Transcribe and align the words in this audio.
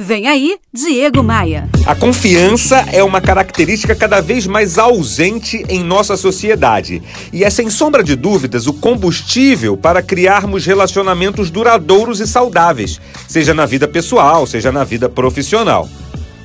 Vem 0.00 0.28
aí, 0.28 0.56
Diego 0.72 1.24
Maia. 1.24 1.68
A 1.84 1.92
confiança 1.92 2.86
é 2.92 3.02
uma 3.02 3.20
característica 3.20 3.96
cada 3.96 4.20
vez 4.20 4.46
mais 4.46 4.78
ausente 4.78 5.64
em 5.68 5.82
nossa 5.82 6.16
sociedade 6.16 7.02
e 7.32 7.42
é, 7.42 7.50
sem 7.50 7.68
sombra 7.68 8.04
de 8.04 8.14
dúvidas, 8.14 8.68
o 8.68 8.74
combustível 8.74 9.76
para 9.76 10.00
criarmos 10.00 10.64
relacionamentos 10.64 11.50
duradouros 11.50 12.20
e 12.20 12.28
saudáveis, 12.28 13.00
seja 13.26 13.52
na 13.52 13.66
vida 13.66 13.88
pessoal, 13.88 14.46
seja 14.46 14.70
na 14.70 14.84
vida 14.84 15.08
profissional. 15.08 15.88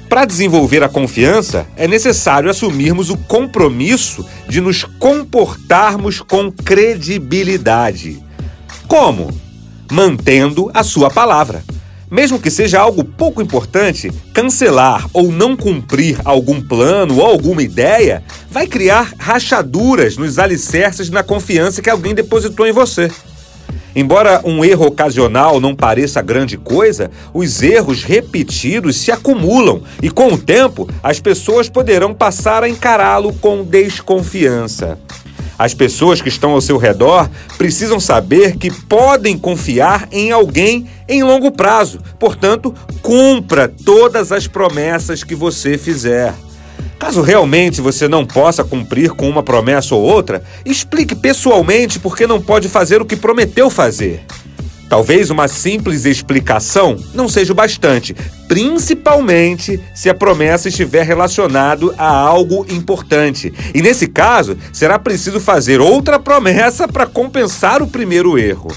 Para 0.09 0.25
desenvolver 0.25 0.81
a 0.81 0.89
confiança, 0.89 1.67
é 1.77 1.87
necessário 1.87 2.49
assumirmos 2.49 3.11
o 3.11 3.17
compromisso 3.17 4.25
de 4.49 4.61
nos 4.61 4.83
comportarmos 4.83 6.21
com 6.21 6.51
credibilidade. 6.51 8.19
Como? 8.87 9.29
Mantendo 9.91 10.71
a 10.73 10.83
sua 10.83 11.11
palavra. 11.11 11.63
Mesmo 12.13 12.39
que 12.39 12.51
seja 12.51 12.79
algo 12.79 13.03
pouco 13.03 13.41
importante, 13.41 14.11
cancelar 14.35 15.09
ou 15.11 15.31
não 15.31 15.57
cumprir 15.57 16.15
algum 16.23 16.61
plano 16.61 17.17
ou 17.17 17.25
alguma 17.25 17.63
ideia 17.63 18.23
vai 18.51 18.67
criar 18.67 19.15
rachaduras 19.17 20.15
nos 20.15 20.37
alicerces 20.37 21.09
na 21.09 21.23
confiança 21.23 21.81
que 21.81 21.89
alguém 21.89 22.13
depositou 22.13 22.67
em 22.67 22.71
você. 22.71 23.09
Embora 23.95 24.41
um 24.45 24.63
erro 24.63 24.85
ocasional 24.85 25.59
não 25.59 25.75
pareça 25.75 26.21
grande 26.21 26.55
coisa, 26.55 27.09
os 27.33 27.63
erros 27.63 28.03
repetidos 28.03 28.95
se 28.97 29.11
acumulam 29.11 29.81
e, 29.99 30.11
com 30.11 30.27
o 30.33 30.37
tempo, 30.37 30.87
as 31.01 31.19
pessoas 31.19 31.67
poderão 31.67 32.13
passar 32.13 32.63
a 32.63 32.69
encará-lo 32.69 33.33
com 33.33 33.63
desconfiança. 33.63 34.99
As 35.63 35.73
pessoas 35.73 36.21
que 36.21 36.27
estão 36.27 36.51
ao 36.51 36.59
seu 36.59 36.75
redor 36.75 37.29
precisam 37.57 37.97
saber 37.97 38.57
que 38.57 38.69
podem 38.69 39.37
confiar 39.37 40.09
em 40.11 40.29
alguém 40.29 40.89
em 41.07 41.23
longo 41.23 41.53
prazo. 41.53 42.01
Portanto, 42.19 42.75
cumpra 43.01 43.69
todas 43.69 44.33
as 44.33 44.45
promessas 44.45 45.23
que 45.23 45.33
você 45.33 45.77
fizer. 45.77 46.33
Caso 46.99 47.21
realmente 47.21 47.79
você 47.79 48.09
não 48.09 48.25
possa 48.25 48.61
cumprir 48.61 49.11
com 49.11 49.29
uma 49.29 49.41
promessa 49.41 49.95
ou 49.95 50.01
outra, 50.01 50.43
explique 50.65 51.15
pessoalmente 51.15 51.97
por 51.97 52.17
que 52.17 52.27
não 52.27 52.41
pode 52.41 52.67
fazer 52.67 53.01
o 53.01 53.05
que 53.05 53.15
prometeu 53.15 53.69
fazer. 53.69 54.25
Talvez 54.93 55.31
uma 55.31 55.47
simples 55.47 56.05
explicação 56.05 57.03
não 57.15 57.27
seja 57.27 57.51
o 57.51 57.55
bastante, 57.55 58.15
principalmente 58.47 59.81
se 59.91 60.07
a 60.07 60.13
promessa 60.13 60.69
estiver 60.69 61.03
relacionado 61.03 61.95
a 61.97 62.07
algo 62.07 62.63
importante. 62.69 63.51
E 63.73 63.81
nesse 63.81 64.05
caso, 64.05 64.55
será 64.71 64.99
preciso 64.99 65.39
fazer 65.39 65.81
outra 65.81 66.19
promessa 66.19 66.87
para 66.87 67.07
compensar 67.07 67.81
o 67.81 67.87
primeiro 67.87 68.37
erro. 68.37 68.71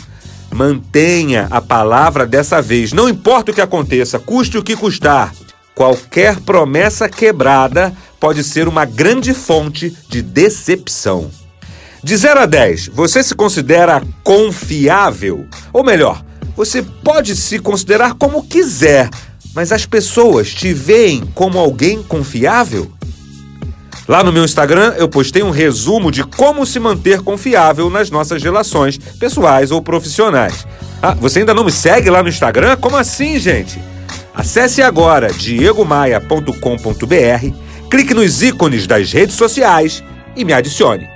Mantenha 0.50 1.48
a 1.50 1.60
palavra 1.60 2.24
dessa 2.24 2.62
vez, 2.62 2.94
não 2.94 3.10
importa 3.10 3.50
o 3.50 3.54
que 3.54 3.60
aconteça, 3.60 4.18
custe 4.18 4.56
o 4.56 4.62
que 4.62 4.74
custar. 4.74 5.34
Qualquer 5.74 6.40
promessa 6.40 7.10
quebrada 7.10 7.92
pode 8.18 8.42
ser 8.42 8.68
uma 8.68 8.86
grande 8.86 9.34
fonte 9.34 9.94
de 10.08 10.22
decepção. 10.22 11.30
De 12.02 12.16
0 12.16 12.40
a 12.40 12.46
10, 12.46 12.88
você 12.88 13.22
se 13.22 13.34
considera 13.34 14.02
confiável? 14.22 15.46
Ou 15.72 15.82
melhor, 15.82 16.22
você 16.56 16.82
pode 16.82 17.34
se 17.34 17.58
considerar 17.58 18.14
como 18.14 18.44
quiser, 18.44 19.10
mas 19.54 19.72
as 19.72 19.86
pessoas 19.86 20.54
te 20.54 20.72
veem 20.72 21.24
como 21.34 21.58
alguém 21.58 22.02
confiável? 22.02 22.90
Lá 24.08 24.22
no 24.22 24.32
meu 24.32 24.44
Instagram 24.44 24.94
eu 24.96 25.08
postei 25.08 25.42
um 25.42 25.50
resumo 25.50 26.12
de 26.12 26.22
como 26.22 26.64
se 26.64 26.78
manter 26.78 27.22
confiável 27.22 27.90
nas 27.90 28.08
nossas 28.08 28.40
relações 28.42 28.98
pessoais 28.98 29.72
ou 29.72 29.82
profissionais. 29.82 30.64
Ah, 31.02 31.14
você 31.14 31.40
ainda 31.40 31.52
não 31.52 31.64
me 31.64 31.72
segue 31.72 32.08
lá 32.08 32.22
no 32.22 32.28
Instagram? 32.28 32.76
Como 32.76 32.96
assim, 32.96 33.38
gente? 33.38 33.80
Acesse 34.32 34.80
agora 34.80 35.32
diegomaia.com.br, 35.32 37.56
clique 37.90 38.14
nos 38.14 38.42
ícones 38.42 38.86
das 38.86 39.12
redes 39.12 39.34
sociais 39.34 40.04
e 40.36 40.44
me 40.44 40.52
adicione. 40.52 41.15